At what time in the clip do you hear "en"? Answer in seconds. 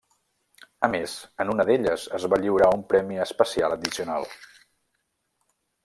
1.45-1.51